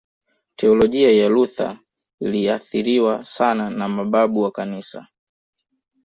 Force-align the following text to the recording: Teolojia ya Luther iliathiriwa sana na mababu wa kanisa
Teolojia 0.55 1.11
ya 1.11 1.29
Luther 1.29 1.79
iliathiriwa 2.21 3.25
sana 3.25 3.69
na 3.69 3.87
mababu 3.89 4.41
wa 4.41 4.51
kanisa 4.51 5.07